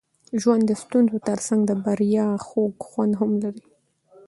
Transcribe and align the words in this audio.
ژوند 0.41 0.63
د 0.67 0.71
ستونزو 0.83 1.17
ترڅنګ 1.27 1.61
د 1.65 1.71
بریا 1.83 2.27
خوږ 2.47 2.73
خوند 2.89 3.13
هم 3.19 3.31
لري. 3.43 3.65